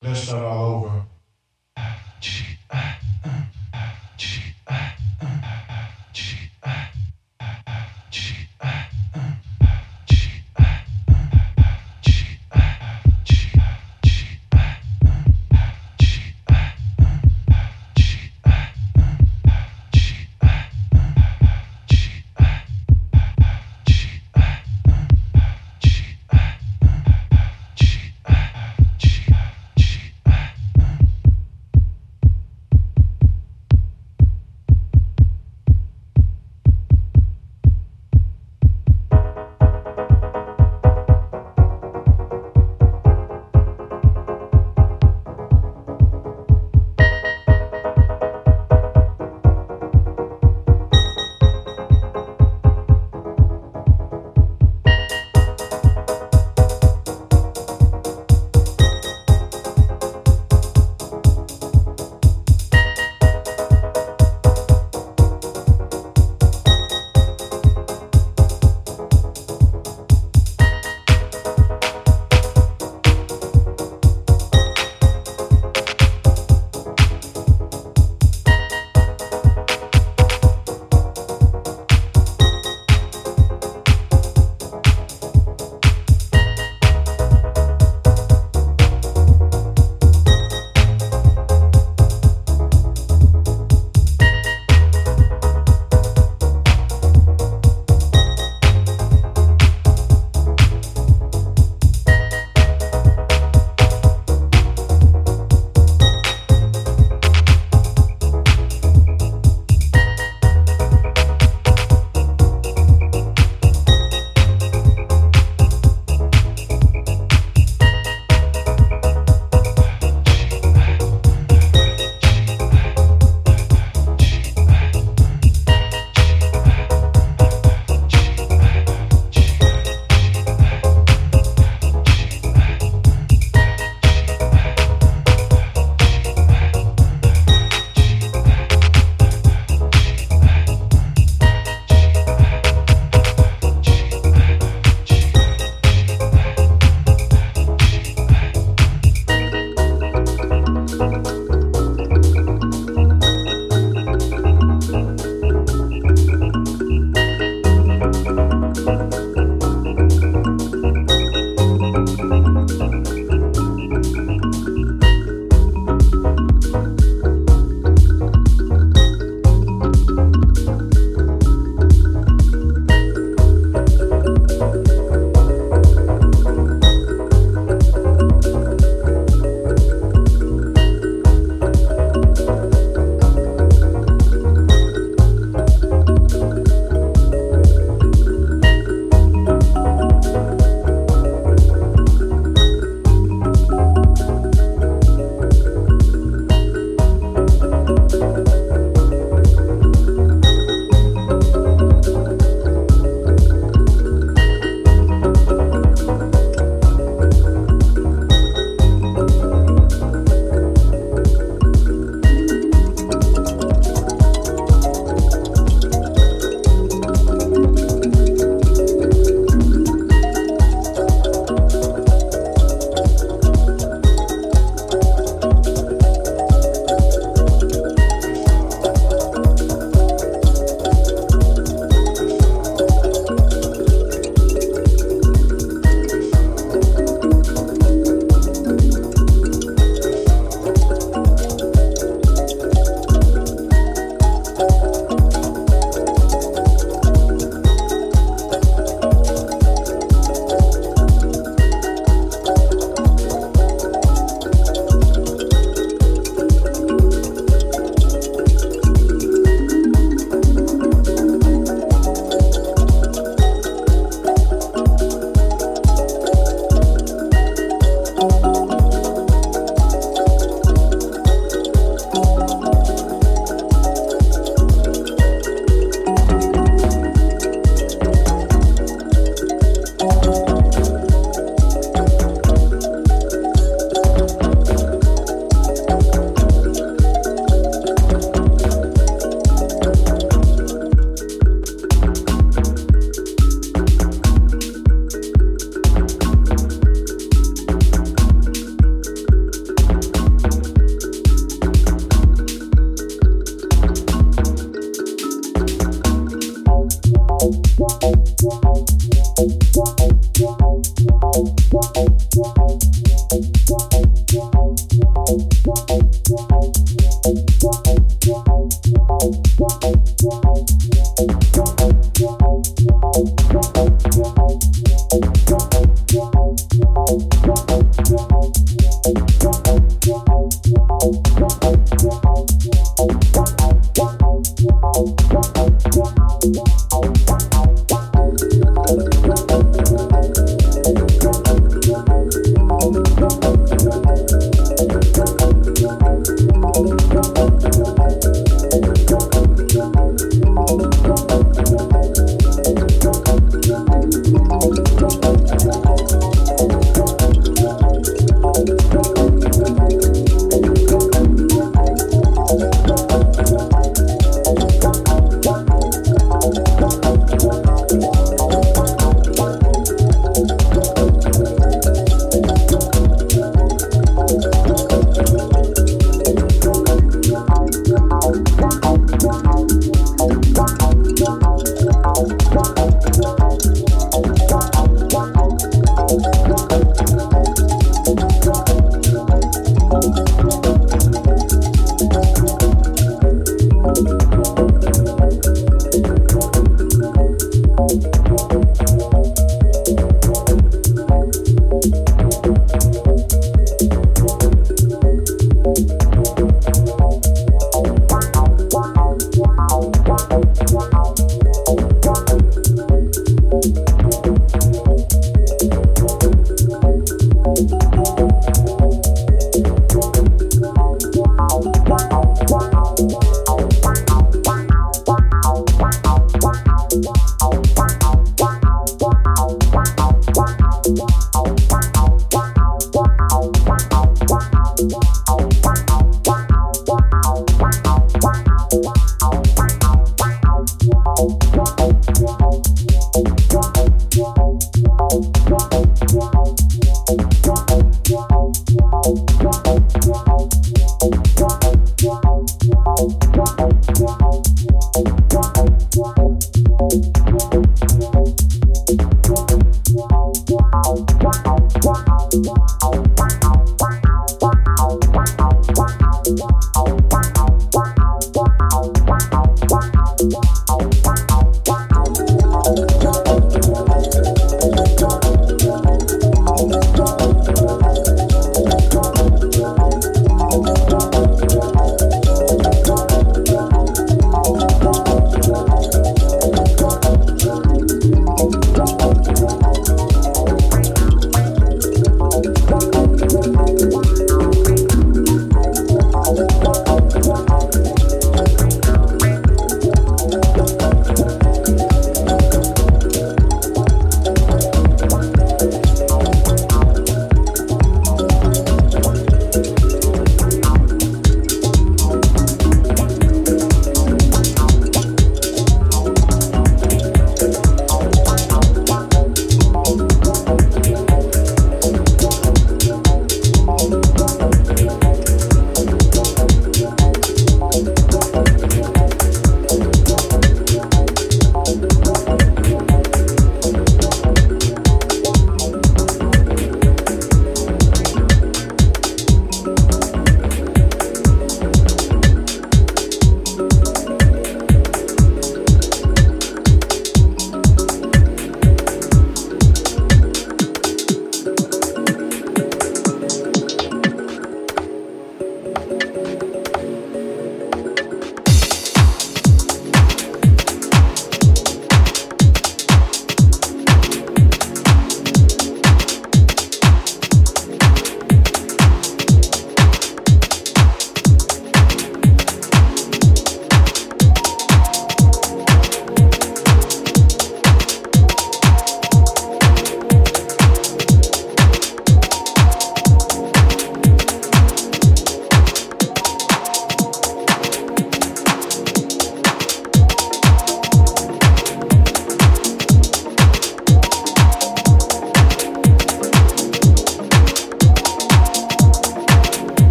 [0.00, 1.17] Let's start all over.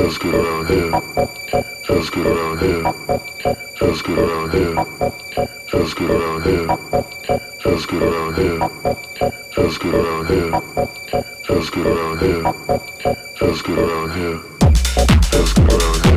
[0.00, 1.00] Feels good around here.
[1.84, 2.92] Feels good around here.
[3.78, 4.84] Feels good around here.
[5.68, 6.76] Feels good around here.
[7.60, 8.68] Feels good around here.
[9.52, 10.60] Feels good around here.
[11.44, 12.52] Feels good around here.
[13.36, 14.38] Feels good around here.
[15.28, 16.09] Feels good around here.